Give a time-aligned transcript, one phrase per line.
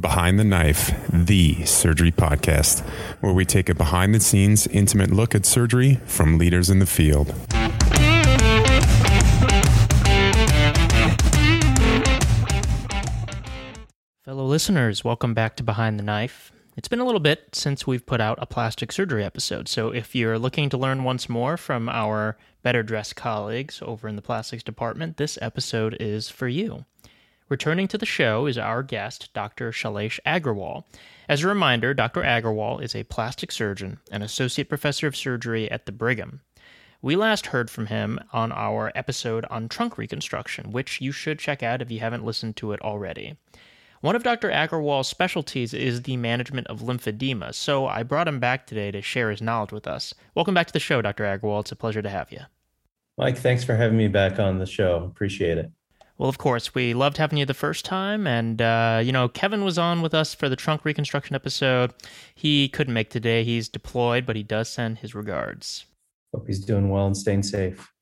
[0.00, 2.86] Behind the Knife, the surgery podcast,
[3.20, 6.86] where we take a behind the scenes, intimate look at surgery from leaders in the
[6.86, 7.34] field.
[14.24, 16.52] Fellow listeners, welcome back to Behind the Knife.
[16.76, 20.14] It's been a little bit since we've put out a plastic surgery episode, so if
[20.14, 24.62] you're looking to learn once more from our better dressed colleagues over in the plastics
[24.62, 26.84] department, this episode is for you.
[27.48, 29.72] Returning to the show is our guest, Dr.
[29.72, 30.84] Shailesh Agrawal.
[31.30, 32.22] As a reminder, Dr.
[32.22, 36.42] Agrawal is a plastic surgeon and associate professor of surgery at the Brigham.
[37.00, 41.62] We last heard from him on our episode on trunk reconstruction, which you should check
[41.62, 43.38] out if you haven't listened to it already.
[44.02, 44.50] One of Dr.
[44.50, 49.30] Agrawal's specialties is the management of lymphedema, so I brought him back today to share
[49.30, 50.12] his knowledge with us.
[50.34, 51.24] Welcome back to the show, Dr.
[51.24, 51.60] Agrawal.
[51.60, 52.40] It's a pleasure to have you.
[53.16, 55.02] Mike, thanks for having me back on the show.
[55.10, 55.72] Appreciate it.
[56.18, 58.26] Well, of course, we loved having you the first time.
[58.26, 61.94] And, uh, you know, Kevin was on with us for the trunk reconstruction episode.
[62.34, 63.44] He couldn't make today.
[63.44, 65.86] He's deployed, but he does send his regards.
[66.34, 67.92] Hope he's doing well and staying safe.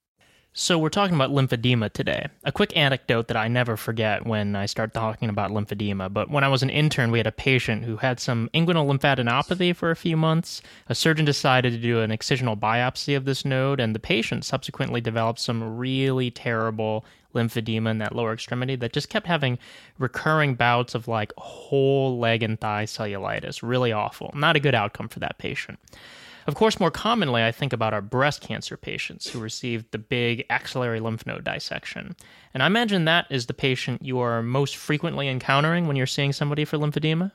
[0.59, 2.29] So, we're talking about lymphedema today.
[2.45, 6.11] A quick anecdote that I never forget when I start talking about lymphedema.
[6.11, 9.77] But when I was an intern, we had a patient who had some inguinal lymphadenopathy
[9.77, 10.63] for a few months.
[10.89, 15.03] A surgeon decided to do an excisional biopsy of this node, and the patient subsequently
[15.03, 17.05] developed some really terrible
[17.35, 19.59] lymphedema in that lower extremity that just kept having
[19.99, 23.63] recurring bouts of like whole leg and thigh cellulitis.
[23.63, 24.31] Really awful.
[24.35, 25.79] Not a good outcome for that patient.
[26.47, 30.47] Of course, more commonly, I think about our breast cancer patients who received the big
[30.49, 32.15] axillary lymph node dissection.
[32.55, 36.33] And I imagine that is the patient you are most frequently encountering when you're seeing
[36.33, 37.33] somebody for lymphedema.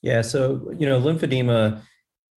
[0.00, 1.80] Yeah, so you know, lymphedema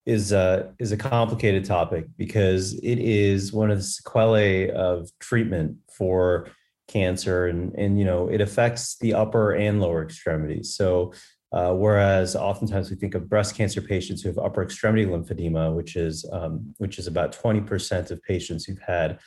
[0.04, 5.78] is uh, is a complicated topic because it is one of the sequelae of treatment
[5.92, 6.48] for
[6.86, 10.76] cancer, and and you know, it affects the upper and lower extremities.
[10.76, 11.12] So
[11.52, 15.96] uh, whereas oftentimes we think of breast cancer patients who have upper extremity lymphedema, which
[15.96, 19.18] is um, which is about 20% of patients who've had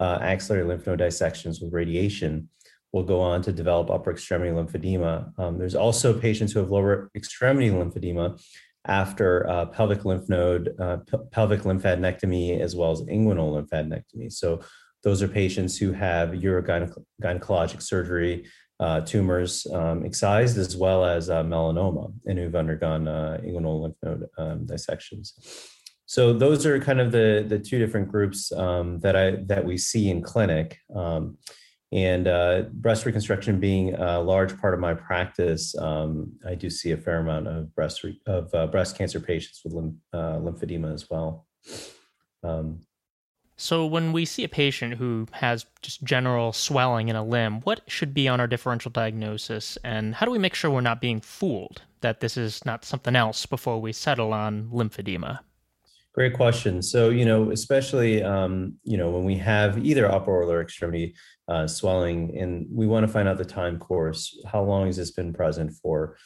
[0.00, 2.48] uh, axillary lymph node dissections with radiation
[2.92, 5.38] will go on to develop upper extremity lymphedema.
[5.38, 8.40] Um, there's also patients who have lower extremity lymphedema
[8.86, 14.32] after uh, pelvic lymph node, uh, p- pelvic lymphadenectomy, as well as inguinal lymphadenectomy.
[14.32, 14.60] So
[15.02, 18.46] those are patients who have urogynecologic surgery
[18.80, 23.96] uh, tumors um, excised as well as uh, melanoma and who've undergone uh, inguinal lymph
[24.02, 25.34] node um, dissections.
[26.06, 29.76] So those are kind of the the two different groups um, that I that we
[29.76, 30.78] see in clinic.
[30.94, 31.38] Um,
[31.92, 36.90] and uh, breast reconstruction being a large part of my practice, um, I do see
[36.90, 40.92] a fair amount of breast re- of uh, breast cancer patients with lymph, uh, lymphedema
[40.92, 41.46] as well.
[42.42, 42.80] Um,
[43.58, 47.80] so, when we see a patient who has just general swelling in a limb, what
[47.86, 49.78] should be on our differential diagnosis?
[49.82, 53.16] And how do we make sure we're not being fooled that this is not something
[53.16, 55.38] else before we settle on lymphedema?
[56.14, 56.82] Great question.
[56.82, 61.14] So, you know, especially, um, you know, when we have either upper or lower extremity
[61.48, 65.12] uh, swelling, and we want to find out the time course, how long has this
[65.12, 66.16] been present for,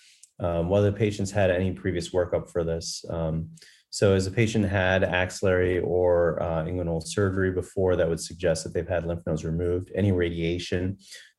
[0.41, 3.05] um, whether the patient's had any previous workup for this.
[3.09, 3.51] Um,
[3.93, 8.73] so, as a patient had axillary or uh, inguinal surgery before, that would suggest that
[8.73, 9.91] they've had lymph nodes removed.
[9.97, 10.97] Any radiation,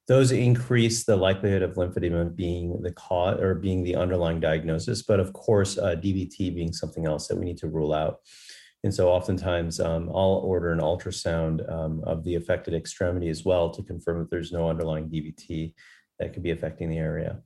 [0.09, 5.01] those increase the likelihood of lymphedema being the cause or being the underlying diagnosis.
[5.01, 8.19] But of course, uh, DVT being something else that we need to rule out.
[8.83, 13.69] And so, oftentimes, um, I'll order an ultrasound um, of the affected extremity as well
[13.69, 15.73] to confirm that there's no underlying DVT
[16.19, 17.41] that could be affecting the area.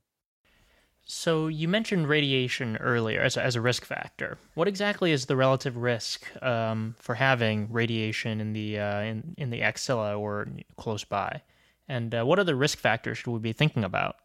[1.08, 4.38] So you mentioned radiation earlier as a, as a risk factor.
[4.54, 9.50] What exactly is the relative risk um, for having radiation in the uh, in in
[9.50, 11.42] the axilla or close by,
[11.88, 14.16] and uh, what other risk factors should we be thinking about?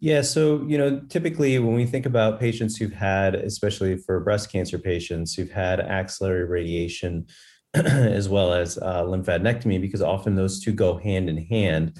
[0.00, 4.50] Yeah, so you know, typically when we think about patients who've had, especially for breast
[4.50, 7.28] cancer patients who've had axillary radiation,
[7.74, 11.96] as well as uh, lymphadenectomy, because often those two go hand in hand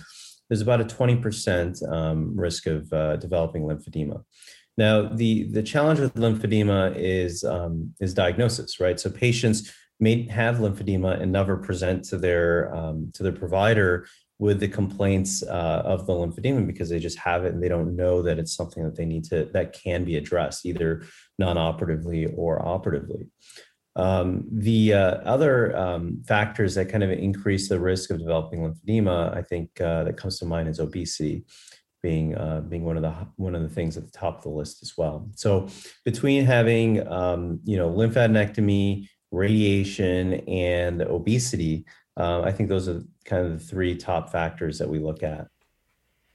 [0.49, 4.23] there's about a 20% um, risk of uh, developing lymphedema.
[4.77, 8.99] Now, the, the challenge with lymphedema is, um, is diagnosis, right?
[8.99, 14.07] So patients may have lymphedema and never present to their, um, to their provider
[14.39, 17.97] with the complaints uh, of the lymphedema because they just have it and they don't
[17.97, 21.05] know that it's something that they need to, that can be addressed either
[21.41, 23.27] non-operatively or operatively.
[23.99, 29.37] Um, the uh, other um, factors that kind of increase the risk of developing lymphedema,
[29.37, 31.45] I think uh, that comes to mind is obesity,
[32.01, 34.51] being uh, being one of the one of the things at the top of the
[34.51, 35.29] list as well.
[35.35, 35.69] So
[36.05, 41.85] between having um, you know lymphadenectomy, radiation, and obesity,
[42.17, 45.49] uh, I think those are kind of the three top factors that we look at.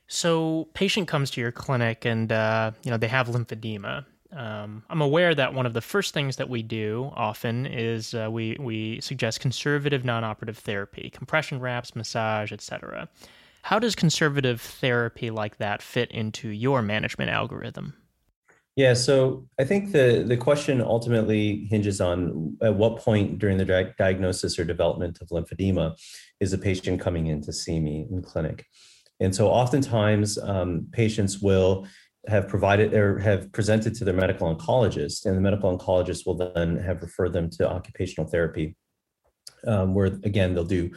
[0.08, 4.06] So, patient comes to your clinic and uh, you know they have lymphedema.
[4.36, 8.30] Um, I'm aware that one of the first things that we do often is uh,
[8.32, 13.10] we we suggest conservative non-operative therapy, compression wraps, massage, etc.
[13.62, 17.94] How does conservative therapy like that fit into your management algorithm?
[18.76, 23.66] Yeah, so I think the the question ultimately hinges on at what point during the
[23.66, 25.96] di- diagnosis or development of lymphedema
[26.40, 28.66] is a patient coming in to see me in clinic,
[29.20, 31.86] and so oftentimes um, patients will
[32.28, 36.78] have provided or have presented to their medical oncologist, and the medical oncologist will then
[36.78, 38.76] have referred them to occupational therapy,
[39.68, 40.92] um, where again they'll do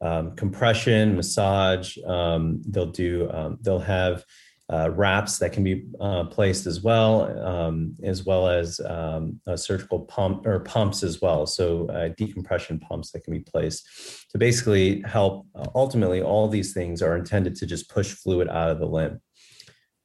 [0.00, 1.96] um, compression, massage.
[2.06, 4.24] Um, they'll do um, they'll have
[4.72, 10.00] uh, wraps that can be uh, placed as well, um, as well as um, surgical
[10.00, 11.46] pump or pumps as well.
[11.46, 13.86] So uh, decompression pumps that can be placed
[14.30, 15.46] to basically help.
[15.54, 19.20] Uh, ultimately, all these things are intended to just push fluid out of the limb.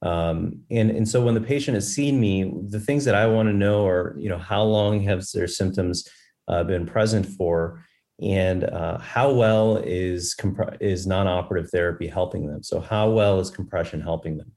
[0.02, 3.48] Um, and and so when the patient has seen me, the things that I want
[3.48, 6.06] to know are you know how long have their symptoms
[6.46, 7.84] uh, been present for,
[8.22, 12.62] and uh, how well is comp- is non-operative therapy helping them?
[12.62, 14.52] So how well is compression helping them?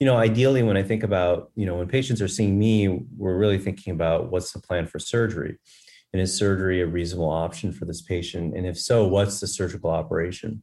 [0.00, 3.38] You know, ideally, when I think about you know when patients are seeing me, we're
[3.38, 5.56] really thinking about what's the plan for surgery,
[6.12, 8.54] and is surgery a reasonable option for this patient?
[8.54, 10.62] And if so, what's the surgical operation?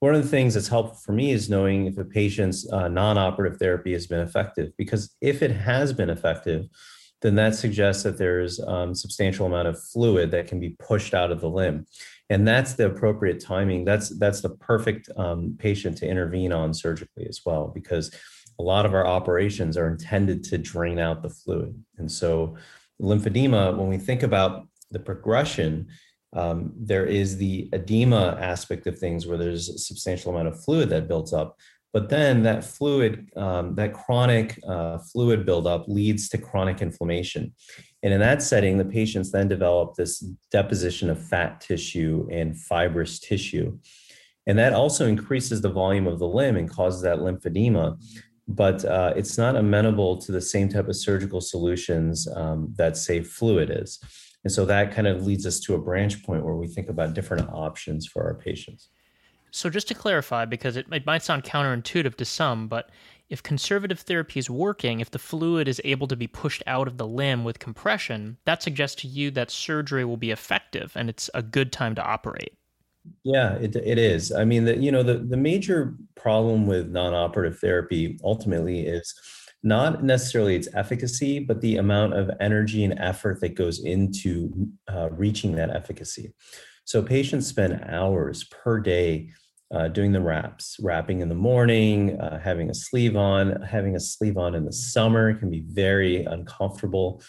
[0.00, 3.58] One of the things that's helpful for me is knowing if a patient's uh, non-operative
[3.58, 6.66] therapy has been effective, because if it has been effective,
[7.22, 11.30] then that suggests that there's um, substantial amount of fluid that can be pushed out
[11.30, 11.86] of the limb.
[12.30, 13.84] And that's the appropriate timing.
[13.84, 18.14] That's that's the perfect um, patient to intervene on surgically as well because
[18.58, 21.82] a lot of our operations are intended to drain out the fluid.
[21.98, 22.56] And so
[23.00, 25.88] lymphedema when we think about the progression
[26.32, 30.88] um, there is the edema aspect of things where there's a substantial amount of fluid
[30.90, 31.56] that builds up
[31.92, 37.52] but then that fluid, um, that chronic uh, fluid buildup leads to chronic inflammation.
[38.02, 40.20] And in that setting, the patients then develop this
[40.52, 43.76] deposition of fat tissue and fibrous tissue.
[44.46, 48.00] And that also increases the volume of the limb and causes that lymphedema.
[48.46, 53.22] But uh, it's not amenable to the same type of surgical solutions um, that, say,
[53.22, 54.00] fluid is.
[54.44, 57.14] And so that kind of leads us to a branch point where we think about
[57.14, 58.88] different options for our patients.
[59.52, 62.90] So, just to clarify, because it, it might sound counterintuitive to some, but
[63.30, 66.98] if conservative therapy is working, if the fluid is able to be pushed out of
[66.98, 71.30] the limb with compression, that suggests to you that surgery will be effective and it's
[71.32, 72.52] a good time to operate.
[73.24, 74.32] Yeah, it, it is.
[74.32, 79.14] I mean, the, you know, the, the major problem with non-operative therapy ultimately is
[79.62, 84.50] not necessarily its efficacy, but the amount of energy and effort that goes into
[84.88, 86.32] uh, reaching that efficacy.
[86.84, 89.30] So patients spend hours per day
[89.72, 94.00] uh, doing the wraps, wrapping in the morning, uh, having a sleeve on, having a
[94.00, 97.22] sleeve on in the summer can be very uncomfortable.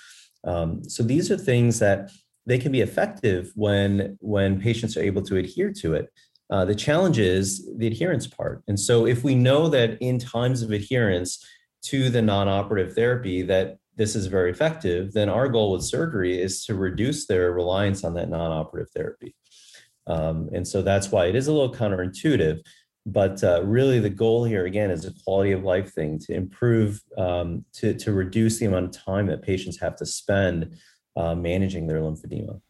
[0.43, 2.09] Um, so these are things that
[2.47, 6.09] they can be effective when when patients are able to adhere to it.
[6.49, 8.63] Uh, the challenge is the adherence part.
[8.67, 11.45] And so if we know that in times of adherence
[11.83, 16.65] to the non-operative therapy that this is very effective, then our goal with surgery is
[16.65, 19.35] to reduce their reliance on that non-operative therapy.
[20.07, 22.61] Um, and so that's why it is a little counterintuitive.
[23.05, 27.01] But uh, really, the goal here again is a quality of life thing to improve,
[27.17, 30.77] um, to, to reduce the amount of time that patients have to spend
[31.15, 32.61] uh, managing their lymphedema.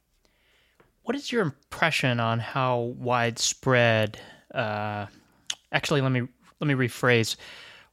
[1.03, 4.19] What is your impression on how widespread?
[4.53, 5.07] Uh,
[5.71, 6.27] actually, let me
[6.59, 7.35] let me rephrase.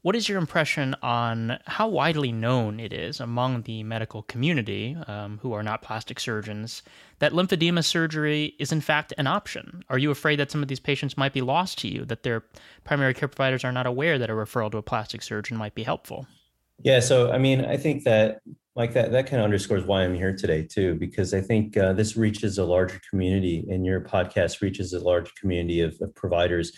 [0.03, 5.39] What is your impression on how widely known it is among the medical community, um,
[5.43, 6.85] who are not plastic surgeons,
[7.19, 9.83] that lymphedema surgery is in fact an option?
[9.89, 12.45] Are you afraid that some of these patients might be lost to you, that their
[12.85, 15.83] primary care providers are not aware that a referral to a plastic surgeon might be
[15.83, 16.29] helpful?
[16.81, 18.41] Yeah, so I mean, I think that
[18.77, 21.93] like that that kind of underscores why I'm here today too, because I think uh,
[21.93, 26.71] this reaches a larger community, and your podcast reaches a large community of, of providers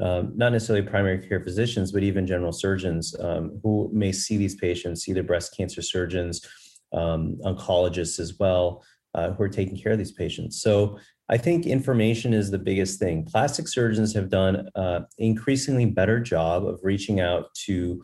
[0.00, 4.56] um, not necessarily primary care physicians, but even general surgeons um, who may see these
[4.56, 6.46] patients, see the breast cancer surgeons,
[6.92, 8.84] um, oncologists as well,
[9.14, 10.62] uh, who are taking care of these patients.
[10.62, 13.24] So I think information is the biggest thing.
[13.24, 18.02] Plastic surgeons have done uh, increasingly better job of reaching out to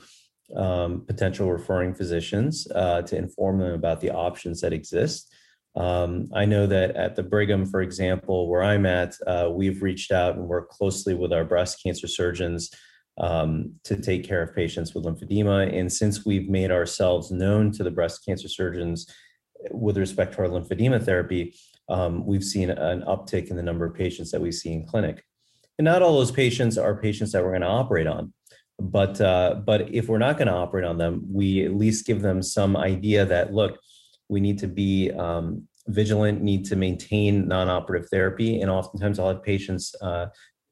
[0.57, 5.33] um, potential referring physicians uh, to inform them about the options that exist.
[5.77, 10.11] Um, I know that at the Brigham, for example, where I'm at, uh, we've reached
[10.11, 12.71] out and worked closely with our breast cancer surgeons
[13.19, 15.77] um, to take care of patients with lymphedema.
[15.77, 19.07] And since we've made ourselves known to the breast cancer surgeons
[19.71, 21.55] with respect to our lymphedema therapy,
[21.89, 25.25] um, we've seen an uptick in the number of patients that we see in clinic.
[25.79, 28.33] And not all those patients are patients that we're going to operate on.
[28.81, 32.23] But uh, but if we're not going to operate on them, we at least give
[32.23, 33.79] them some idea that look,
[34.29, 39.43] we need to be um, vigilant, need to maintain non-operative therapy, and oftentimes I'll have
[39.43, 40.27] patients uh,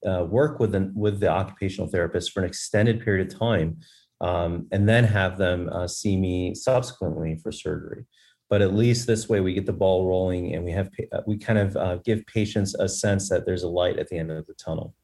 [0.06, 3.78] uh, work with an, with the occupational therapist for an extended period of time,
[4.20, 8.04] um, and then have them uh, see me subsequently for surgery.
[8.48, 11.36] But at least this way, we get the ball rolling, and we have uh, we
[11.36, 14.46] kind of uh, give patients a sense that there's a light at the end of
[14.46, 14.94] the tunnel.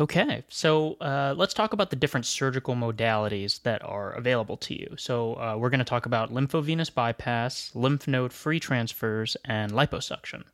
[0.00, 4.94] Okay, so uh, let's talk about the different surgical modalities that are available to you.
[4.96, 10.44] So uh, we're going to talk about lymphovenous bypass, lymph node free transfers, and liposuction.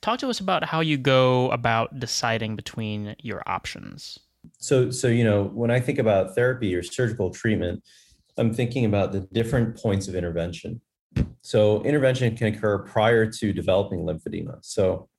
[0.00, 4.18] Talk to us about how you go about deciding between your options.
[4.56, 7.84] So, so you know, when I think about therapy or surgical treatment,
[8.38, 10.80] I'm thinking about the different points of intervention.
[11.42, 14.60] So, intervention can occur prior to developing lymphedema.
[14.62, 15.10] So,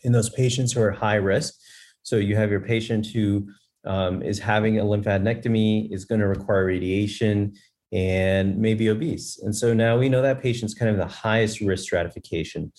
[0.00, 1.56] in those patients who are high risk,
[2.06, 3.48] so you have your patient who
[3.84, 7.52] um, is having a lymphadenectomy, is going to require radiation,
[7.92, 9.40] and maybe obese.
[9.42, 12.72] And so now we know that patient's kind of the highest risk stratification.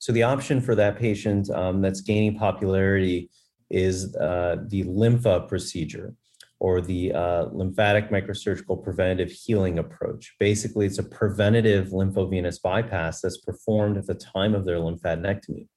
[0.00, 3.30] So the option for that patient um, that's gaining popularity
[3.70, 6.16] is uh, the lympha procedure
[6.58, 10.34] or the uh, lymphatic microsurgical preventative healing approach.
[10.40, 15.68] Basically, it's a preventative lymphovenous bypass that's performed at the time of their lymphadenectomy.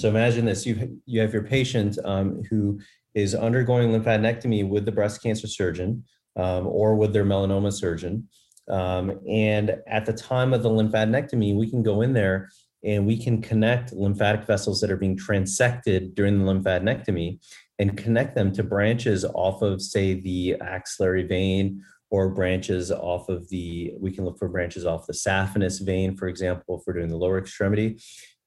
[0.00, 2.80] So imagine this: you you have your patient um, who
[3.14, 6.04] is undergoing lymphadenectomy with the breast cancer surgeon
[6.36, 8.26] um, or with their melanoma surgeon,
[8.70, 12.48] um, and at the time of the lymphadenectomy, we can go in there
[12.82, 17.38] and we can connect lymphatic vessels that are being transected during the lymphadenectomy
[17.78, 23.48] and connect them to branches off of, say, the axillary vein or branches off of
[23.50, 27.16] the, we can look for branches off the saphenous vein, for example, we're doing the
[27.16, 28.00] lower extremity,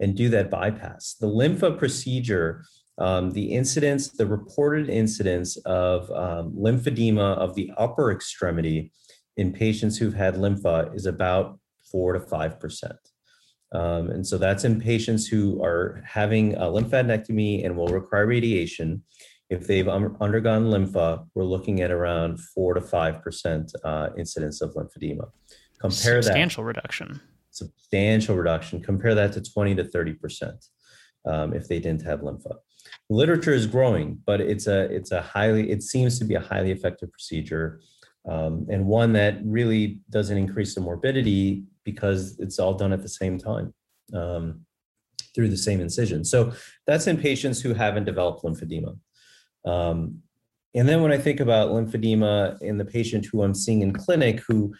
[0.03, 1.15] and do that bypass.
[1.19, 2.65] The lympha procedure,
[2.97, 8.91] um, the incidence, the reported incidence of um, lymphedema of the upper extremity
[9.37, 11.57] in patients who've had lympha is about
[11.89, 12.91] four to 5%.
[13.71, 19.03] Um, and so that's in patients who are having a lymphadenectomy and will require radiation.
[19.49, 24.61] If they've um, undergone lympha, we're looking at around four to five percent uh, incidence
[24.61, 25.29] of lymphedema.
[25.79, 27.21] Compare substantial that, substantial reduction.
[27.53, 28.81] Substantial reduction.
[28.81, 30.59] Compare that to twenty to thirty percent
[31.25, 32.55] um, if they didn't have lympha.
[33.09, 36.71] literature is growing, but it's a it's a highly it seems to be a highly
[36.71, 37.79] effective procedure.
[38.25, 43.09] Um, and one that really doesn't increase the morbidity because it's all done at the
[43.09, 43.73] same time
[44.13, 44.61] um,
[45.35, 46.23] through the same incision.
[46.23, 46.53] So
[46.87, 48.97] that's in patients who haven't developed lymphedema.
[49.65, 50.19] Um,
[50.73, 54.41] and then when I think about lymphedema in the patient who I'm seeing in clinic
[54.47, 54.73] who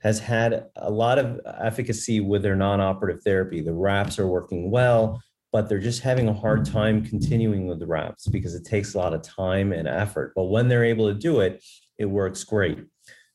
[0.00, 5.22] has had a lot of efficacy with their non-operative therapy, the wraps are working well,
[5.52, 8.98] but they're just having a hard time continuing with the wraps because it takes a
[8.98, 10.32] lot of time and effort.
[10.34, 11.62] But when they're able to do it,
[11.98, 12.78] it works great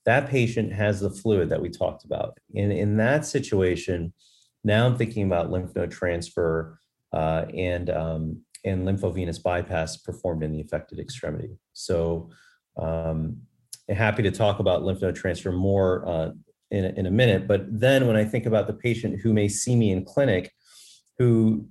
[0.05, 2.37] that patient has the fluid that we talked about.
[2.55, 4.13] And in that situation,
[4.63, 6.79] now I'm thinking about lymph node transfer
[7.11, 11.57] uh, and, um, and lymphovenous bypass performed in the affected extremity.
[11.73, 12.29] So
[12.77, 13.37] um,
[13.89, 16.31] happy to talk about lymph node transfer more uh,
[16.71, 17.47] in, in a minute.
[17.47, 20.51] But then when I think about the patient who may see me in clinic,
[21.17, 21.67] who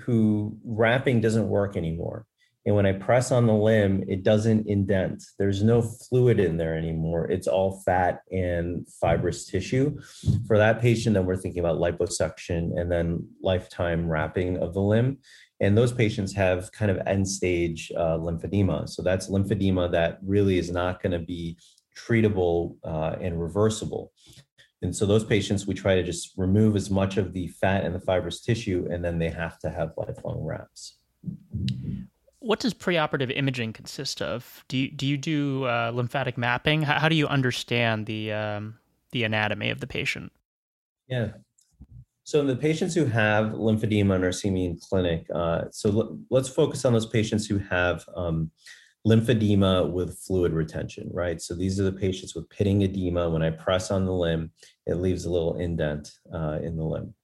[0.00, 2.26] who wrapping doesn't work anymore
[2.66, 5.22] and when I press on the limb, it doesn't indent.
[5.38, 7.30] There's no fluid in there anymore.
[7.30, 10.00] It's all fat and fibrous tissue.
[10.48, 15.18] For that patient, then we're thinking about liposuction and then lifetime wrapping of the limb.
[15.60, 18.88] And those patients have kind of end stage uh, lymphedema.
[18.88, 21.56] So that's lymphedema that really is not going to be
[21.96, 24.12] treatable uh, and reversible.
[24.82, 27.94] And so those patients, we try to just remove as much of the fat and
[27.94, 30.98] the fibrous tissue, and then they have to have lifelong wraps
[32.46, 34.64] what does preoperative imaging consist of?
[34.68, 36.82] Do you, do you do uh, lymphatic mapping?
[36.82, 38.78] How, how, do you understand the um,
[39.10, 40.32] the anatomy of the patient?
[41.08, 41.30] Yeah.
[42.22, 45.90] So in the patients who have lymphedema and are seeing me in clinic, uh, so
[45.90, 48.50] l- let's focus on those patients who have um,
[49.06, 51.40] lymphedema with fluid retention, right?
[51.40, 53.30] So these are the patients with pitting edema.
[53.30, 54.50] When I press on the limb,
[54.86, 57.14] it leaves a little indent uh, in the limb.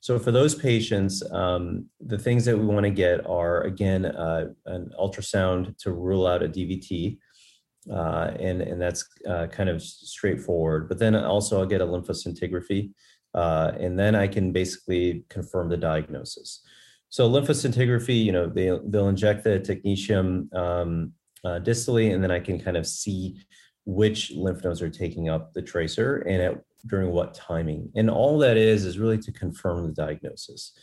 [0.00, 4.48] So for those patients, um, the things that we want to get are again uh,
[4.66, 7.18] an ultrasound to rule out a DVT,
[7.90, 10.88] uh, and and that's uh, kind of straightforward.
[10.88, 12.90] But then also I'll get a lymphoscintigraphy,
[13.32, 16.62] uh, and then I can basically confirm the diagnosis.
[17.08, 21.12] So lymphoscintigraphy, you know, they they'll inject the technetium um,
[21.44, 23.40] uh, distally, and then I can kind of see
[23.84, 27.90] which lymph nodes are taking up the tracer and at during what timing.
[27.94, 30.76] And all that is is really to confirm the diagnosis.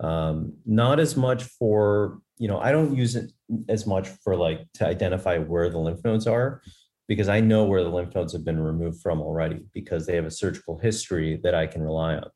[0.00, 3.32] Um, not as much for you know, I don't use it
[3.68, 6.62] as much for like to identify where the lymph nodes are
[7.06, 10.24] because I know where the lymph nodes have been removed from already because they have
[10.24, 12.30] a surgical history that I can rely on.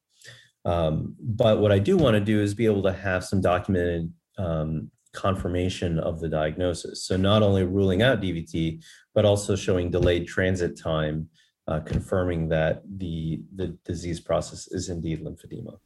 [0.65, 4.13] Um, but what I do want to do is be able to have some documented
[4.37, 7.05] um, confirmation of the diagnosis.
[7.05, 8.83] So not only ruling out DVT,
[9.15, 11.29] but also showing delayed transit time,
[11.67, 15.79] uh, confirming that the the disease process is indeed lymphedema.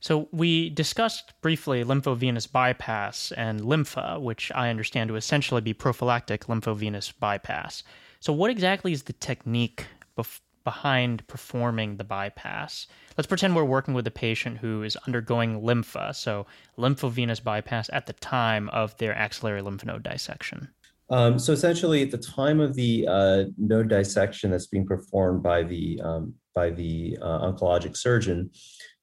[0.00, 6.48] So we discussed briefly lymphovenous bypass and lympha, which I understand to essentially be prophylactic
[6.48, 7.84] lymphovenous bypass.
[8.18, 9.86] So what exactly is the technique
[10.18, 12.86] bef- behind performing the bypass?
[13.16, 18.06] Let's pretend we're working with a patient who is undergoing lympha, so lymphovenous bypass at
[18.06, 20.68] the time of their axillary lymph node dissection.
[21.10, 25.62] Um, so essentially, at the time of the uh, node dissection that's being performed by
[25.62, 28.50] the um, by the uh, oncologic surgeon,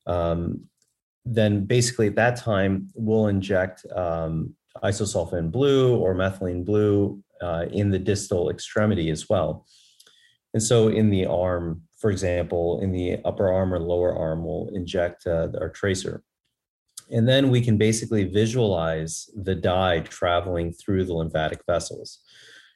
[0.08, 0.62] um,
[1.26, 7.90] then basically at that time we'll inject um, isosulfan blue or methylene blue uh, in
[7.90, 9.66] the distal extremity as well.
[10.54, 14.70] And so in the arm, for example, in the upper arm or lower arm, we'll
[14.74, 16.24] inject uh, our tracer.
[17.12, 22.20] And then we can basically visualize the dye traveling through the lymphatic vessels.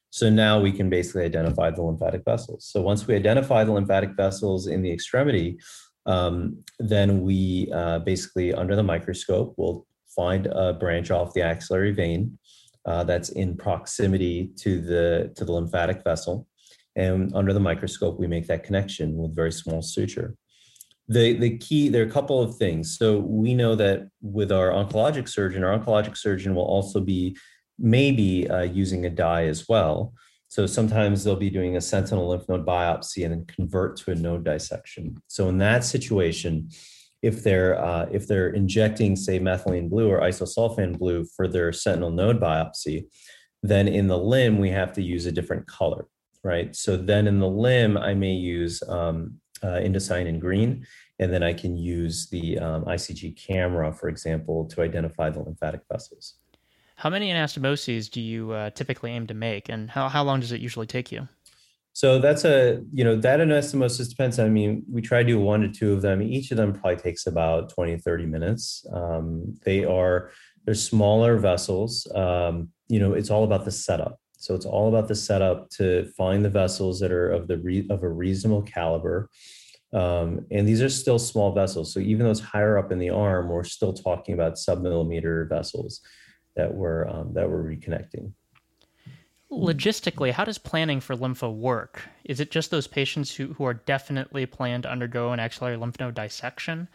[0.10, 2.66] So now we can basically identify the lymphatic vessels.
[2.66, 5.58] So once we identify the lymphatic vessels in the extremity,
[6.06, 11.92] um, then we uh, basically, under the microscope, will find a branch off the axillary
[11.92, 12.38] vein
[12.86, 16.48] uh, that's in proximity to the to the lymphatic vessel,
[16.96, 20.36] and under the microscope, we make that connection with very small suture.
[21.08, 22.98] The the key there are a couple of things.
[22.98, 27.38] So we know that with our oncologic surgeon, our oncologic surgeon will also be
[27.78, 30.14] maybe uh, using a dye as well.
[30.48, 34.16] So sometimes they'll be doing a sentinel lymph node biopsy and then convert to a
[34.16, 35.18] node dissection.
[35.28, 36.70] So in that situation,
[37.24, 42.12] if they're uh, if they're injecting say methylene blue or isosulfan blue for their sentinel
[42.12, 43.06] node biopsy,
[43.64, 46.08] then in the limb we have to use a different color,
[46.44, 46.76] right?
[46.76, 50.86] So then in the limb I may use um, uh, indocyanine green,
[51.20, 55.82] and then I can use the um, ICG camera, for example, to identify the lymphatic
[55.92, 56.36] vessels.
[56.96, 60.52] How many anastomoses do you uh, typically aim to make, and how, how long does
[60.52, 61.28] it usually take you?
[61.94, 64.40] So that's a, you know, that anastomosis depends.
[64.40, 66.24] I mean, we try to do one to two of them.
[66.24, 68.84] Each of them probably takes about 20, 30 minutes.
[68.92, 70.32] Um, they are,
[70.66, 72.08] they're smaller vessels.
[72.16, 74.20] Um, you know, it's all about the setup.
[74.44, 77.88] So it's all about the setup to find the vessels that are of the re-
[77.90, 79.30] of a reasonable caliber.
[79.94, 81.94] Um, and these are still small vessels.
[81.94, 86.02] So even though it's higher up in the arm, we're still talking about submillimeter vessels
[86.58, 88.34] that we're um, that we're reconnecting.
[89.50, 92.02] Logistically, how does planning for lympha work?
[92.26, 96.02] Is it just those patients who, who are definitely planned to undergo an axillary lymph
[96.02, 96.90] node dissection?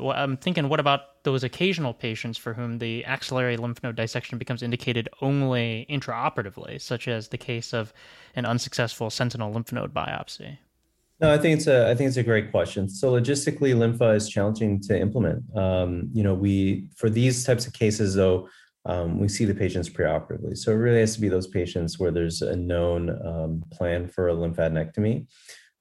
[0.00, 4.62] I'm thinking, what about those occasional patients for whom the axillary lymph node dissection becomes
[4.62, 7.92] indicated only intraoperatively, such as the case of
[8.34, 10.58] an unsuccessful sentinel lymph node biopsy?
[11.20, 12.88] No, I think it's a I think it's a great question.
[12.88, 15.42] So logistically, lympha is challenging to implement.
[15.56, 18.48] Um, you know, we for these types of cases, though,
[18.86, 20.56] um, we see the patients preoperatively.
[20.56, 24.28] So it really has to be those patients where there's a known um, plan for
[24.28, 25.26] a lymphadenectomy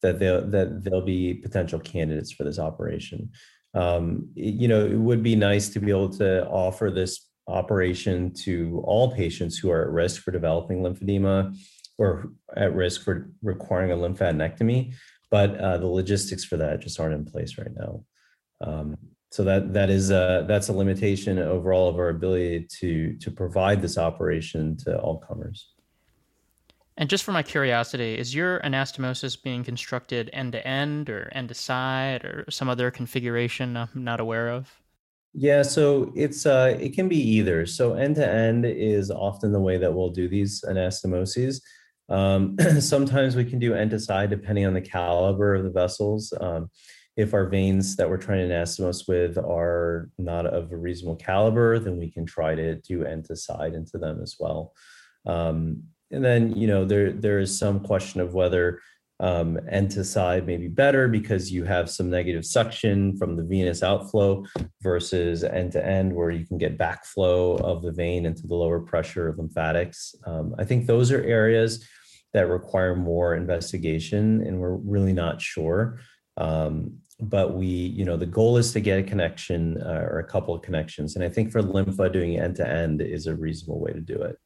[0.02, 3.30] that they'll that they'll be potential candidates for this operation.
[3.78, 8.82] Um, you know, it would be nice to be able to offer this operation to
[8.86, 11.56] all patients who are at risk for developing lymphedema
[11.98, 14.94] or at risk for requiring a lymphadenectomy,
[15.30, 18.04] but uh, the logistics for that just aren't in place right now.
[18.62, 18.98] Um,
[19.32, 23.82] so that that is a, that's a limitation overall of our ability to to provide
[23.82, 25.74] this operation to all comers.
[26.98, 31.50] And just for my curiosity, is your anastomosis being constructed end to end or end
[31.50, 34.82] to side or some other configuration I'm not aware of?
[35.34, 37.68] Yeah, so it's uh, it can be either.
[37.68, 41.62] So end to end is often the way that we'll do these anastomoses.
[42.10, 46.34] Um, sometimes we can do end to side depending on the caliber of the vessels.
[46.42, 46.72] Um,
[47.16, 51.78] if our veins that we're trying to anastomose with are not of a reasonable caliber,
[51.78, 54.74] then we can try to do end to side into them as well.
[55.28, 58.80] Um, and then, you know, there there is some question of whether
[59.20, 63.44] um, end to side may be better because you have some negative suction from the
[63.44, 64.46] venous outflow
[64.82, 68.80] versus end to end where you can get backflow of the vein into the lower
[68.80, 70.14] pressure of lymphatics.
[70.26, 71.88] Um, I think those are areas
[72.34, 76.00] that require more investigation, and we're really not sure.
[76.38, 80.24] Um, but we you know the goal is to get a connection uh, or a
[80.24, 83.80] couple of connections and i think for lympha doing end to end is a reasonable
[83.80, 84.38] way to do it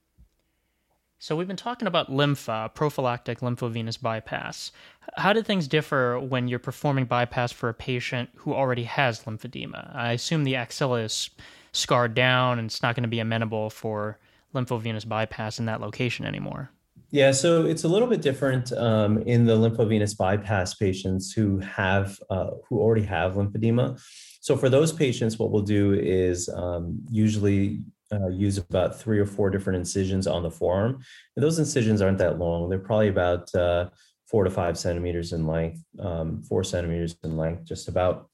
[1.21, 4.71] so we've been talking about lympha prophylactic lymphovenous bypass
[5.17, 9.95] how do things differ when you're performing bypass for a patient who already has lymphedema
[9.95, 11.29] i assume the axilla is
[11.71, 14.17] scarred down and it's not going to be amenable for
[14.53, 16.71] lymphovenous bypass in that location anymore.
[17.11, 22.17] Yeah, so it's a little bit different um, in the lymphovenous bypass patients who have
[22.29, 24.01] uh, who already have lymphedema.
[24.39, 27.81] So for those patients, what we'll do is um, usually
[28.11, 31.03] uh, use about three or four different incisions on the forearm.
[31.35, 33.89] And those incisions aren't that long; they're probably about uh,
[34.27, 38.29] four to five centimeters in length, um, four centimeters in length, just about.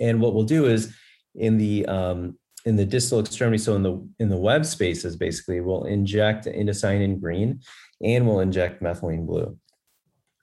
[0.00, 0.94] And what we'll do is
[1.34, 5.60] in the um, in the distal extremity, so in the in the web spaces, basically,
[5.60, 7.60] we'll inject indocyanine green
[8.02, 9.56] and we'll inject methylene blue.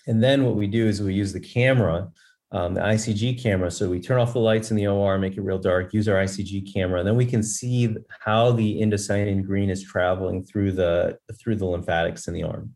[0.07, 2.09] And then what we do is we use the camera,
[2.51, 3.71] um, the ICG camera.
[3.71, 6.21] So we turn off the lights in the OR, make it real dark, use our
[6.21, 11.17] ICG camera, and then we can see how the indocyanine green is traveling through the
[11.39, 12.75] through the lymphatics in the arm.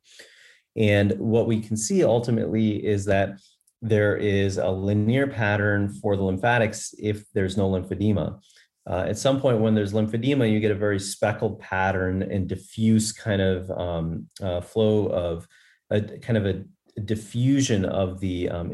[0.78, 3.40] And what we can see ultimately is that
[3.82, 8.40] there is a linear pattern for the lymphatics if there's no lymphedema.
[8.88, 13.12] Uh, at some point, when there's lymphedema, you get a very speckled pattern and diffuse
[13.12, 15.48] kind of um, uh, flow of
[15.90, 16.64] a kind of a
[17.04, 18.72] diffusion of the um,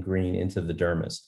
[0.00, 1.20] green into the dermis.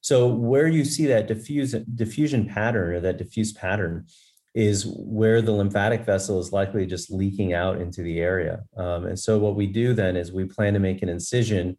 [0.00, 4.06] So where you see that diffuse diffusion pattern or that diffuse pattern
[4.54, 8.64] is where the lymphatic vessel is likely just leaking out into the area.
[8.76, 11.76] Um, and so what we do then is we plan to make an incision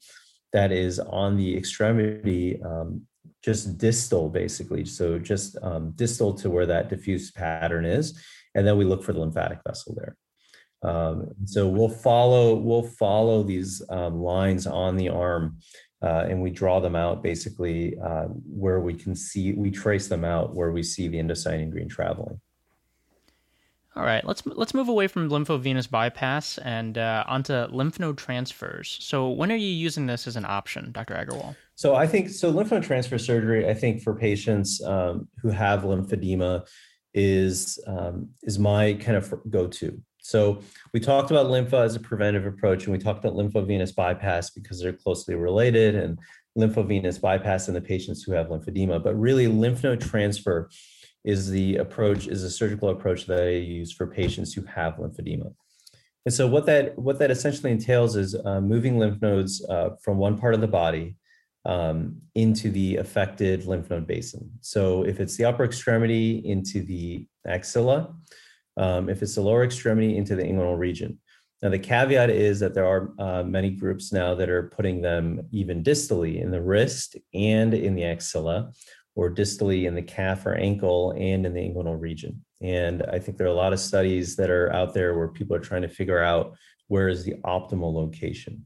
[0.54, 3.06] that is on the extremity um,
[3.44, 8.20] just distal basically so just um, distal to where that diffuse pattern is
[8.56, 10.18] and then we look for the lymphatic vessel there
[10.82, 15.58] um, so we'll follow we'll follow these um, lines on the arm
[16.02, 20.24] uh, and we draw them out basically uh, where we can see we trace them
[20.24, 22.40] out where we see the indocyanine green traveling
[23.96, 28.98] all right, let's let's move away from lymphovenous bypass and uh, onto lymph node transfers.
[29.02, 31.16] So, when are you using this as an option, Dr.
[31.16, 31.56] Agrawal?
[31.76, 32.50] So, I think so.
[32.50, 36.66] Lymph node transfer surgery, I think for patients um, who have lymphedema,
[37.14, 40.00] is um, is my kind of go to.
[40.22, 40.62] So,
[40.94, 44.82] we talked about lympha as a preventive approach, and we talked about lymphovenous bypass because
[44.82, 46.20] they're closely related, and
[46.56, 49.04] lymphovenous bypass in the patients who have lymphedema.
[49.04, 50.70] But really, lymph node transfer
[51.24, 55.54] is the approach is a surgical approach that I use for patients who have lymphedema.
[56.26, 60.18] And so what that what that essentially entails is uh, moving lymph nodes uh, from
[60.18, 61.16] one part of the body
[61.66, 64.50] um, into the affected lymph node basin.
[64.62, 68.14] So if it's the upper extremity into the axilla,
[68.78, 71.20] um, if it's the lower extremity into the inguinal region.
[71.62, 75.42] Now the caveat is that there are uh, many groups now that are putting them
[75.52, 78.72] even distally in the wrist and in the axilla,
[79.16, 82.46] or distally in the calf or ankle and in the inguinal region.
[82.62, 85.56] And I think there are a lot of studies that are out there where people
[85.56, 86.56] are trying to figure out
[86.88, 88.66] where is the optimal location.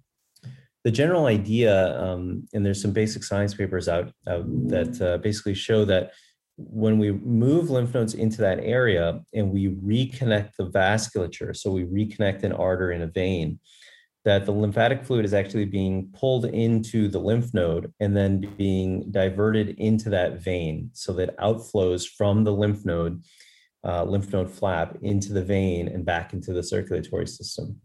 [0.83, 5.53] The general idea, um, and there's some basic science papers out, out that uh, basically
[5.53, 6.11] show that
[6.57, 11.85] when we move lymph nodes into that area and we reconnect the vasculature, so we
[11.85, 13.59] reconnect an artery and a vein,
[14.25, 19.11] that the lymphatic fluid is actually being pulled into the lymph node and then being
[19.11, 23.21] diverted into that vein so that outflows from the lymph node
[23.85, 27.79] uh, lymph node flap into the vein and back into the circulatory system.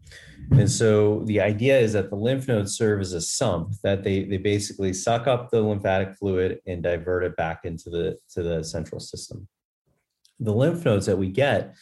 [0.51, 4.23] And so the idea is that the lymph nodes serve as a sump that they
[4.23, 8.63] they basically suck up the lymphatic fluid and divert it back into the to the
[8.63, 9.47] central system.
[10.39, 11.75] The lymph nodes that we get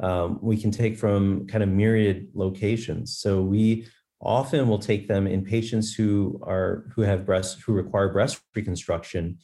[0.00, 3.18] um, we can take from kind of myriad locations.
[3.18, 3.86] So we
[4.20, 9.38] often we'll take them in patients who are who have breast who require breast reconstruction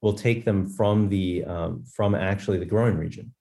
[0.00, 3.32] we'll take them from the um, from actually the groin region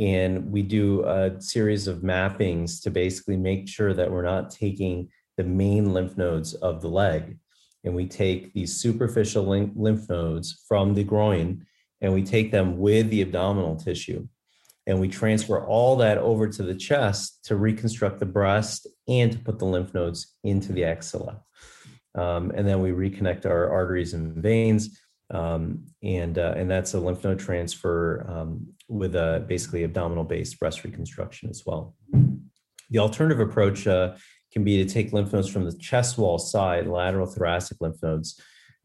[0.00, 5.10] and we do a series of mappings to basically make sure that we're not taking
[5.36, 7.36] the main lymph nodes of the leg.
[7.84, 11.66] And we take these superficial lymph nodes from the groin
[12.00, 14.26] and we take them with the abdominal tissue.
[14.86, 19.38] And we transfer all that over to the chest to reconstruct the breast and to
[19.38, 21.42] put the lymph nodes into the axilla.
[22.14, 24.98] Um, and then we reconnect our arteries and veins,
[25.30, 30.84] um, and uh, and that's a lymph node transfer um, with a basically abdominal-based breast
[30.84, 31.94] reconstruction as well.
[32.90, 34.14] The alternative approach uh,
[34.52, 38.40] can be to take lymph nodes from the chest wall side, lateral thoracic lymph nodes,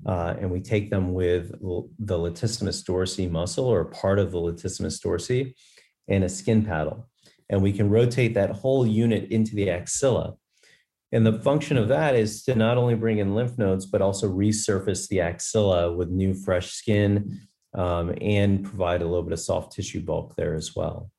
[0.06, 1.52] uh, and we take them with
[2.00, 5.56] the latissimus dorsi muscle or part of the latissimus dorsi,
[6.08, 7.10] and a skin paddle.
[7.50, 10.36] And we can rotate that whole unit into the axilla.
[11.12, 14.30] And the function of that is to not only bring in lymph nodes, but also
[14.30, 17.39] resurface the axilla with new fresh skin
[17.74, 21.12] um, and provide a little bit of soft tissue bulk there as well.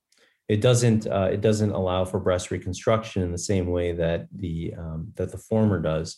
[0.48, 4.74] It doesn't uh, it doesn't allow for breast reconstruction in the same way that the
[4.78, 6.16] um, that the former does,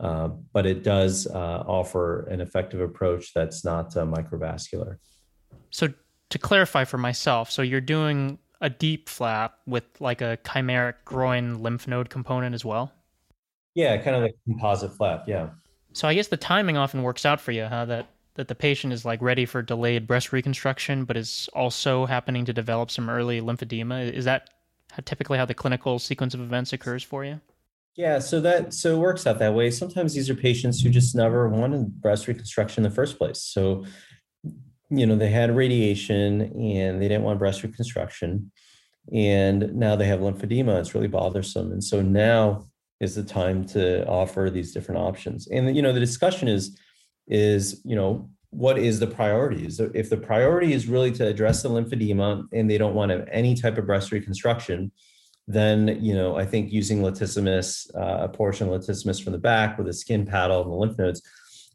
[0.00, 4.96] uh, but it does uh, offer an effective approach that's not uh, microvascular.
[5.70, 5.88] So
[6.30, 11.62] to clarify for myself, so you're doing a DIEP flap with like a chimeric groin
[11.62, 12.92] lymph node component as well?
[13.76, 15.28] Yeah, kind of like composite flap.
[15.28, 15.50] Yeah.
[15.92, 17.84] So I guess the timing often works out for you, huh?
[17.84, 22.46] That that the patient is like ready for delayed breast reconstruction, but is also happening
[22.46, 24.10] to develop some early lymphedema.
[24.10, 24.48] Is that
[25.04, 27.38] typically how the clinical sequence of events occurs for you?
[27.96, 29.70] Yeah, so that so it works out that way.
[29.70, 33.42] Sometimes these are patients who just never wanted breast reconstruction in the first place.
[33.42, 33.84] So,
[34.88, 38.52] you know, they had radiation and they didn't want breast reconstruction,
[39.12, 40.80] and now they have lymphedema.
[40.80, 42.68] It's really bothersome, and so now
[43.00, 45.48] is the time to offer these different options.
[45.48, 46.78] And you know, the discussion is
[47.28, 49.66] is you know what is the priority?
[49.66, 53.18] Is if the priority is really to address the lymphedema and they don't want to
[53.18, 54.92] have any type of breast reconstruction,
[55.46, 59.78] then you know I think using latissimus, uh, a portion of latissimus from the back
[59.78, 61.22] with a skin paddle and the lymph nodes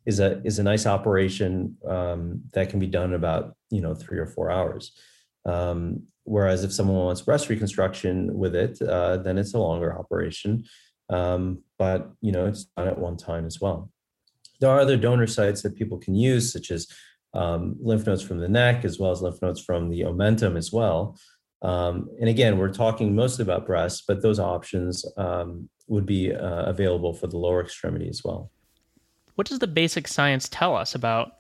[0.05, 3.93] is a is a nice operation um, that can be done in about you know
[3.93, 4.93] three or four hours.
[5.45, 10.63] Um, whereas if someone wants breast reconstruction with it, uh, then it's a longer operation.
[11.12, 13.91] Um, but you know it's done at one time as well.
[14.60, 16.88] There are other donor sites that people can use, such as
[17.34, 20.71] um, lymph nodes from the neck, as well as lymph nodes from the omentum as
[20.71, 21.17] well.
[21.62, 26.63] Um, and again, we're talking mostly about breasts, but those options um, would be uh,
[26.65, 28.52] available for the lower extremity as well.
[29.36, 31.34] What does the basic science tell us about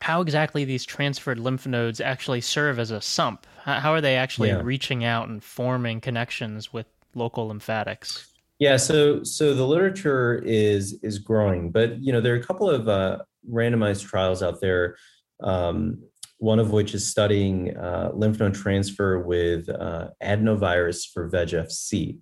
[0.00, 3.46] how exactly these transferred lymph nodes actually serve as a sump?
[3.64, 4.60] How are they actually yeah.
[4.62, 8.33] reaching out and forming connections with local lymphatics?
[8.64, 12.70] Yeah, so so the literature is is growing, but you know there are a couple
[12.70, 14.96] of uh, randomized trials out there.
[15.42, 16.02] Um,
[16.38, 22.18] one of which is studying uh, lymph node transfer with uh, adenovirus for VEGF-C.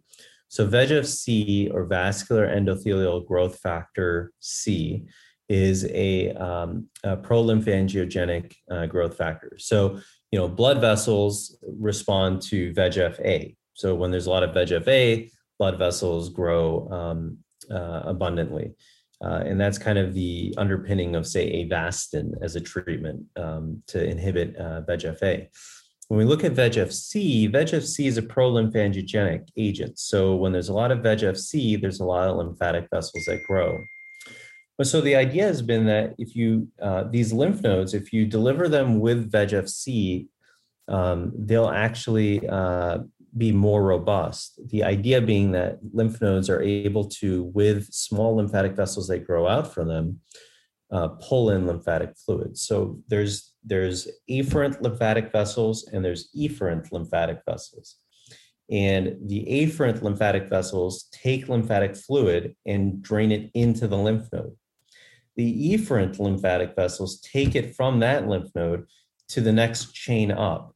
[0.48, 5.04] So VEGF-C or vascular endothelial growth factor C
[5.48, 9.52] is a, um, a pro-lymphangiogenic uh, growth factor.
[9.58, 10.00] So
[10.32, 13.56] you know blood vessels respond to VEGF-A.
[13.74, 15.30] So when there's a lot of VEGF-A,
[15.62, 17.38] blood vessels grow um,
[17.70, 18.72] uh, abundantly.
[19.24, 23.98] Uh, and that's kind of the underpinning of, say, Avastin as a treatment um, to
[24.02, 25.48] inhibit uh, VEGF-A.
[26.08, 30.00] When we look at VEGF-C, VEGF-C is a pro-lymphangiogenic agent.
[30.00, 33.78] So when there's a lot of VEGF-C, there's a lot of lymphatic vessels that grow.
[34.78, 38.26] But so the idea has been that if you uh, these lymph nodes, if you
[38.26, 40.26] deliver them with VEGF-C,
[40.88, 42.98] um, they'll actually uh,
[43.36, 44.60] be more robust.
[44.68, 49.46] The idea being that lymph nodes are able to, with small lymphatic vessels that grow
[49.46, 50.20] out from them,
[50.92, 52.56] uh, pull in lymphatic fluid.
[52.58, 57.96] So there's there's afferent lymphatic vessels and there's efferent lymphatic vessels.
[58.70, 64.56] And the afferent lymphatic vessels take lymphatic fluid and drain it into the lymph node.
[65.36, 68.86] The efferent lymphatic vessels take it from that lymph node
[69.28, 70.74] to the next chain up.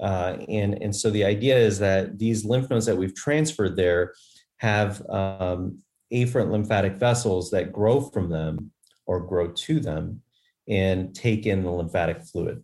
[0.00, 4.12] Uh, and, and so the idea is that these lymph nodes that we've transferred there
[4.58, 5.78] have um,
[6.12, 8.70] afferent lymphatic vessels that grow from them
[9.06, 10.20] or grow to them
[10.68, 12.62] and take in the lymphatic fluid.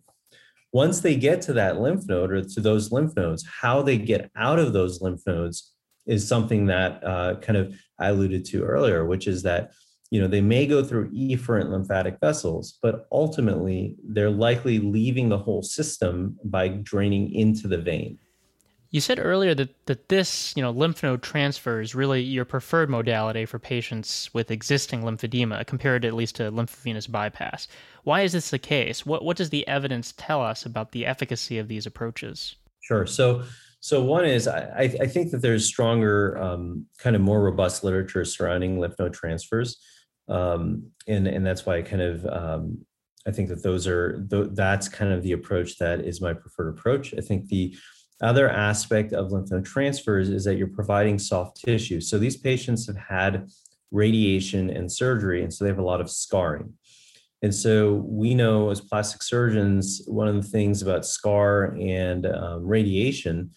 [0.71, 4.29] Once they get to that lymph node or to those lymph nodes, how they get
[4.35, 5.71] out of those lymph nodes
[6.05, 9.71] is something that uh, kind of I alluded to earlier, which is that
[10.13, 15.37] you know they may go through efferent lymphatic vessels but ultimately they're likely leaving the
[15.37, 18.19] whole system by draining into the vein.
[18.91, 22.91] You said earlier that, that this you know lymph node transfer is really your preferred
[22.91, 27.67] modality for patients with existing lymphedema compared at least to lymphovenous bypass.
[28.03, 29.07] Why is this the case?
[29.07, 32.55] What, what does the evidence tell us about the efficacy of these approaches?
[32.81, 33.07] Sure.
[33.07, 33.45] So
[33.79, 38.23] so one is I, I think that there's stronger, um, kind of more robust literature
[38.25, 39.79] surrounding lymph node transfers
[40.27, 42.85] um, and and that's why I kind of um,
[43.27, 46.69] I think that those are th- that's kind of the approach that is my preferred
[46.69, 47.13] approach.
[47.17, 47.75] I think the
[48.21, 51.99] other aspect of lymph node transfers is that you're providing soft tissue.
[51.99, 53.49] So these patients have had
[53.91, 56.73] radiation and surgery, and so they have a lot of scarring.
[57.41, 62.65] And so we know as plastic surgeons, one of the things about scar and um,
[62.65, 63.51] radiation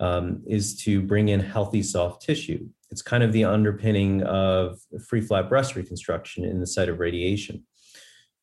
[0.00, 5.20] um, is to bring in healthy soft tissue it's kind of the underpinning of free
[5.20, 7.64] flap breast reconstruction in the site of radiation.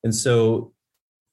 [0.03, 0.73] And so,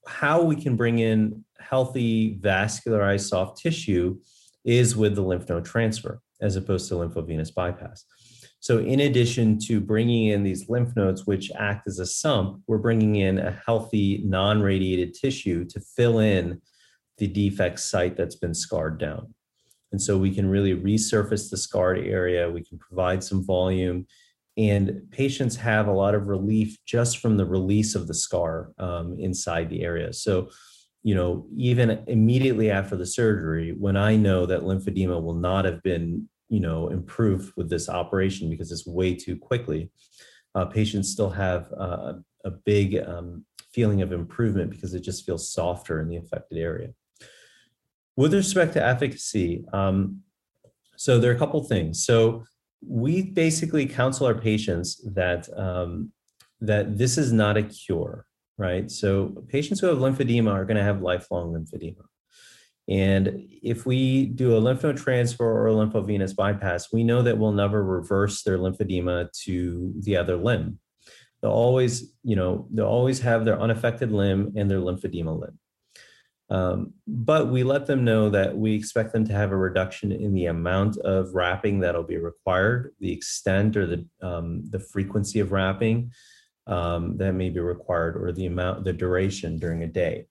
[0.08, 4.18] how we can bring in healthy vascularized soft tissue
[4.64, 8.04] is with the lymph node transfer as opposed to lymphovenous bypass.
[8.60, 12.78] So, in addition to bringing in these lymph nodes, which act as a sump, we're
[12.78, 16.60] bringing in a healthy, non radiated tissue to fill in
[17.18, 19.34] the defect site that's been scarred down.
[19.92, 24.06] And so we can really resurface the scarred area, we can provide some volume,
[24.56, 29.16] and patients have a lot of relief just from the release of the scar um,
[29.18, 30.12] inside the area.
[30.12, 30.48] So
[31.02, 35.82] you know, even immediately after the surgery, when I know that lymphedema will not have
[35.82, 39.90] been, you know, improved with this operation because it's way too quickly,
[40.54, 45.52] uh, patients still have uh, a big um, feeling of improvement because it just feels
[45.52, 46.90] softer in the affected area.
[48.16, 50.20] With respect to efficacy, um,
[50.96, 52.04] so there are a couple things.
[52.04, 52.44] So
[52.86, 56.12] we basically counsel our patients that um,
[56.60, 58.26] that this is not a cure,
[58.58, 58.90] right?
[58.90, 62.04] So patients who have lymphedema are going to have lifelong lymphedema.
[62.88, 67.38] And if we do a lymph node transfer or a lymphovenous bypass, we know that
[67.38, 70.78] we'll never reverse their lymphedema to the other limb.
[71.40, 75.58] They'll always, you know, they'll always have their unaffected limb and their lymphedema limb.
[76.52, 80.34] Um, but we let them know that we expect them to have a reduction in
[80.34, 85.50] the amount of wrapping that'll be required, the extent or the um, the frequency of
[85.50, 86.12] wrapping
[86.66, 90.26] um, that may be required, or the amount, the duration during a day.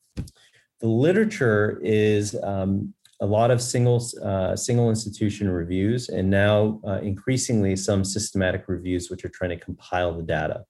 [0.79, 6.99] The literature is um, a lot of single uh, single institution reviews, and now uh,
[7.01, 10.65] increasingly some systematic reviews, which are trying to compile the data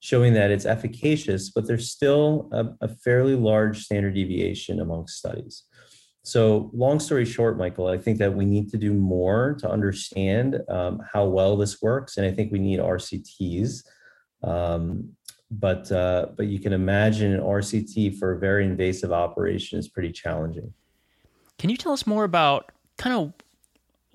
[0.00, 5.64] showing that it's efficacious, but there's still a, a fairly large standard deviation amongst studies.
[6.22, 10.60] So, long story short, Michael, I think that we need to do more to understand
[10.68, 13.84] um, how well this works, and I think we need RCTs.
[14.42, 15.10] Um,
[15.50, 20.10] but uh, but you can imagine an RCT for a very invasive operation is pretty
[20.10, 20.72] challenging.
[21.58, 23.32] Can you tell us more about kind of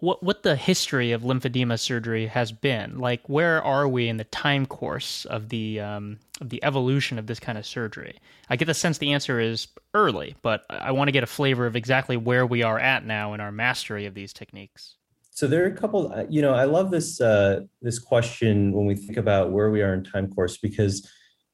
[0.02, 2.98] what what the history of lymphedema surgery has been.
[2.98, 7.28] Like, where are we in the time course of the um, of the evolution of
[7.28, 8.18] this kind of surgery?
[8.50, 11.66] I get the sense the answer is early, but I want to get a flavor
[11.66, 14.96] of exactly where we are at now in our mastery of these techniques.
[15.30, 16.12] So there are a couple.
[16.12, 19.82] Uh, you know, I love this uh, this question when we think about where we
[19.82, 21.08] are in time course because.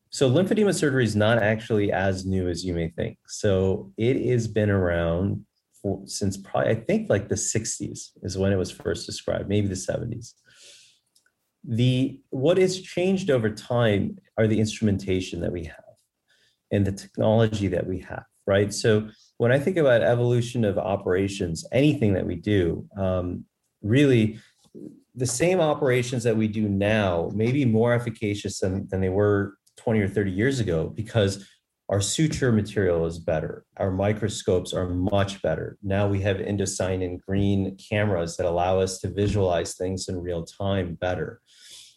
[0.10, 3.18] So lymphedema surgery is not actually as new as you may think.
[3.28, 5.46] So it has been around
[6.06, 9.76] since probably I think like the 60s is when it was first described, maybe the
[9.76, 10.34] 70s.
[11.63, 15.84] The what has changed over time are the instrumentation that we have
[16.71, 18.73] and the technology that we have, right?
[18.73, 23.45] So when I think about evolution of operations, anything that we do, um,
[23.82, 24.39] really
[25.15, 29.58] the same operations that we do now may be more efficacious than, than they were
[29.78, 31.47] 20 or 30 years ago because
[31.89, 33.65] our suture material is better.
[33.78, 35.78] Our microscopes are much better.
[35.82, 40.95] Now we have indocyanine green cameras that allow us to visualize things in real time
[40.95, 41.41] better.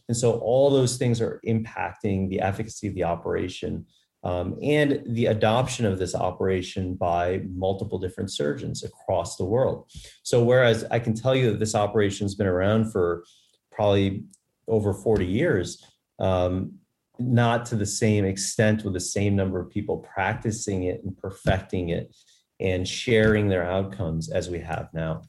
[0.08, 3.86] And so all those things are impacting the efficacy of the operation
[4.22, 9.90] um, and the adoption of this operation by multiple different surgeons across the world.
[10.22, 13.24] So whereas I can tell you that this operation has been around for
[13.72, 14.24] probably
[14.68, 15.84] over 40 years,
[16.18, 16.74] um,
[17.20, 21.90] not to the same extent with the same number of people practicing it and perfecting
[21.90, 22.14] it
[22.58, 25.22] and sharing their outcomes as we have now.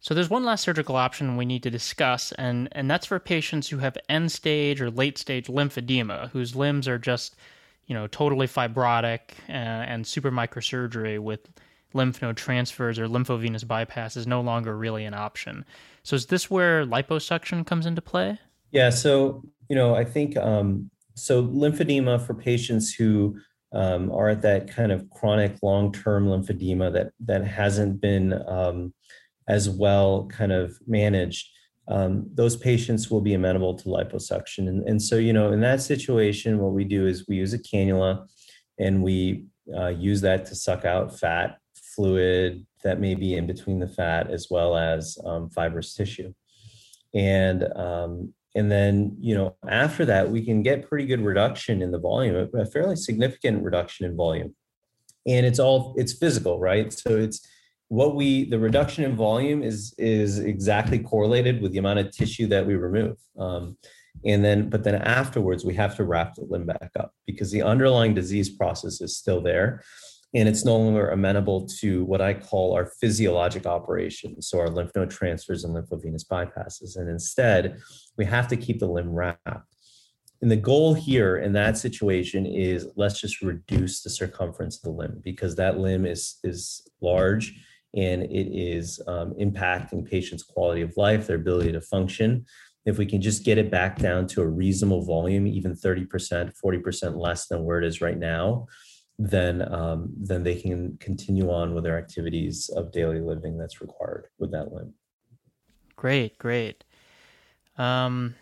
[0.00, 3.68] So there's one last surgical option we need to discuss, and, and that's for patients
[3.68, 7.36] who have end stage or late stage lymphedema, whose limbs are just,
[7.86, 11.48] you know, totally fibrotic uh, and super microsurgery with
[11.94, 15.64] lymph node transfers or lymphovenous bypass is no longer really an option.
[16.02, 18.40] So is this where liposuction comes into play?
[18.72, 21.44] Yeah, so you know, I think um, so.
[21.44, 23.36] Lymphedema for patients who
[23.72, 28.92] um, are at that kind of chronic long-term lymphedema that that hasn't been um,
[29.48, 31.48] as well kind of managed.
[31.88, 35.82] Um, those patients will be amenable to liposuction, and, and so you know, in that
[35.82, 38.26] situation, what we do is we use a cannula,
[38.78, 39.44] and we
[39.76, 44.30] uh, use that to suck out fat, fluid that may be in between the fat,
[44.30, 46.32] as well as um, fibrous tissue,
[47.14, 51.90] and um, and then you know after that we can get pretty good reduction in
[51.90, 54.54] the volume a fairly significant reduction in volume.
[55.26, 56.92] And it's all it's physical right?
[56.92, 57.46] So it's
[57.88, 62.46] what we the reduction in volume is is exactly correlated with the amount of tissue
[62.48, 63.16] that we remove.
[63.38, 63.76] Um,
[64.24, 67.62] and then but then afterwards we have to wrap the limb back up because the
[67.62, 69.82] underlying disease process is still there
[70.34, 74.92] and it's no longer amenable to what I call our physiologic operations, so our lymph
[74.94, 76.96] node transfers and lymphovenous bypasses.
[76.96, 77.78] And instead,
[78.16, 79.72] we have to keep the limb wrapped.
[80.40, 84.90] And the goal here in that situation is let's just reduce the circumference of the
[84.90, 87.54] limb because that limb is is large
[87.94, 92.44] and it is um, impacting patients' quality of life, their ability to function.
[92.86, 97.16] If we can just get it back down to a reasonable volume, even 30%, 40%
[97.16, 98.66] less than where it is right now,
[99.18, 104.26] then um, then they can continue on with their activities of daily living that's required
[104.38, 104.94] with that limb.
[105.94, 106.82] Great, great.
[107.76, 108.34] Um,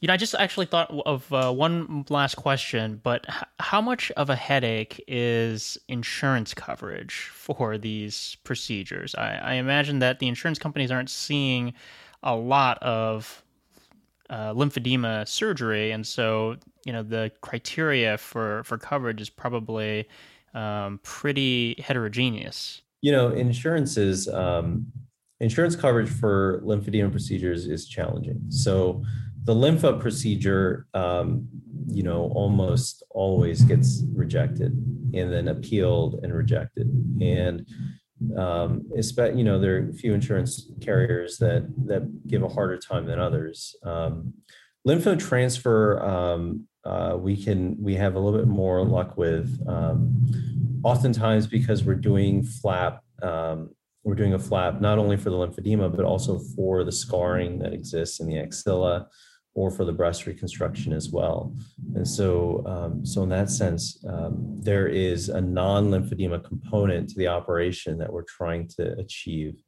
[0.00, 4.10] You know, I just actually thought of uh, one last question, but h- how much
[4.12, 9.14] of a headache is insurance coverage for these procedures?
[9.14, 11.72] I, I imagine that the insurance companies aren't seeing
[12.22, 13.42] a lot of
[14.28, 20.06] uh, lymphedema surgery, and so you know the criteria for for coverage is probably
[20.54, 22.82] um, pretty heterogeneous.
[23.00, 24.92] You know, insurances um,
[25.40, 28.40] insurance coverage for lymphedema procedures is challenging.
[28.48, 29.02] So
[29.44, 31.46] the lympha procedure, um,
[31.88, 34.72] you know, almost always gets rejected
[35.14, 36.88] and then appealed and rejected.
[37.20, 37.66] And
[38.36, 38.82] um,
[39.36, 43.20] you know, there are a few insurance carriers that that give a harder time than
[43.20, 43.76] others.
[43.82, 44.32] Um,
[45.16, 49.60] transfer, um, uh, we can we have a little bit more luck with.
[49.68, 53.70] Um, oftentimes, because we're doing flap um,
[54.06, 57.72] we're doing a flap not only for the lymphedema, but also for the scarring that
[57.72, 59.08] exists in the axilla
[59.54, 61.52] or for the breast reconstruction as well.
[61.96, 67.26] And so, um, so in that sense, um, there is a non-lymphedema component to the
[67.26, 69.60] operation that we're trying to achieve.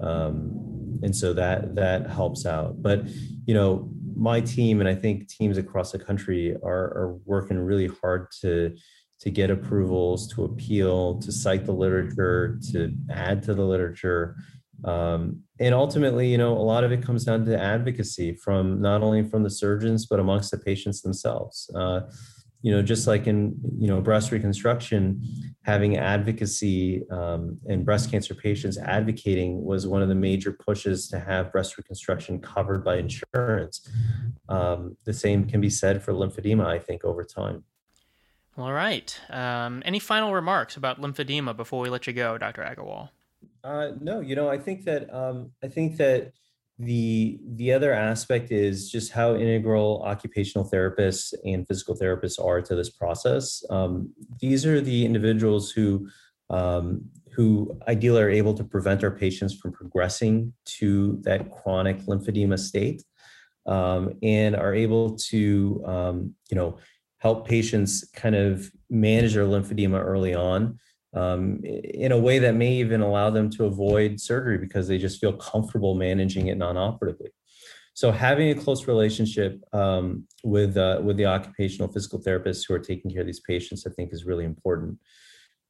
[0.00, 2.82] Um, and so that that helps out.
[2.82, 3.06] But
[3.46, 7.90] you know, my team and I think teams across the country are, are working really
[8.02, 8.74] hard to
[9.20, 14.36] to get approvals, to appeal, to cite the literature, to add to the literature.
[14.84, 19.02] Um, and ultimately, you know, a lot of it comes down to advocacy from not
[19.02, 21.68] only from the surgeons, but amongst the patients themselves.
[21.74, 22.02] Uh,
[22.62, 25.22] you know, just like in, you know, breast reconstruction,
[25.62, 31.20] having advocacy um, and breast cancer patients advocating was one of the major pushes to
[31.20, 33.88] have breast reconstruction covered by insurance.
[34.48, 37.64] Um, the same can be said for lymphedema, I think, over time.
[38.58, 39.16] All right.
[39.30, 42.62] Um, any final remarks about lymphedema before we let you go, Dr.
[42.62, 43.10] Agrawal?
[43.62, 46.32] Uh, no, you know, I think that um, I think that
[46.76, 52.74] the the other aspect is just how integral occupational therapists and physical therapists are to
[52.74, 53.64] this process.
[53.70, 56.08] Um, these are the individuals who
[56.50, 62.58] um, who ideally are able to prevent our patients from progressing to that chronic lymphedema
[62.58, 63.04] state
[63.66, 66.78] um, and are able to um, you know
[67.18, 70.78] help patients kind of manage their lymphedema early on
[71.14, 75.20] um, in a way that may even allow them to avoid surgery because they just
[75.20, 77.30] feel comfortable managing it non-operatively.
[77.94, 82.78] So having a close relationship um, with uh, with the occupational physical therapists who are
[82.78, 84.98] taking care of these patients, I think, is really important.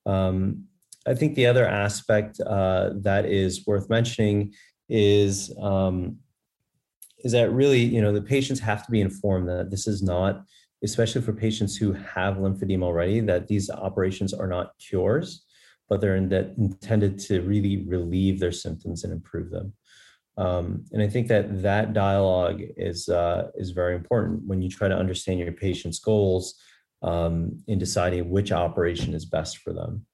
[0.04, 0.64] Um,
[1.06, 4.52] I think the other aspect uh, that is worth mentioning
[4.90, 6.18] is um,
[7.24, 10.44] is that really, you know, the patients have to be informed that this is not
[10.84, 15.44] especially for patients who have lymphedema already, that these operations are not cures,
[15.88, 19.72] but they're in intended to really relieve their symptoms and improve them.
[20.36, 24.86] Um, and I think that that dialogue is uh, is very important when you try
[24.86, 26.54] to understand your patient's goals
[27.02, 30.06] um, in deciding which operation is best for them.